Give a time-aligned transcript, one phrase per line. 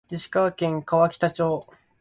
[0.09, 1.67] 石川県川北町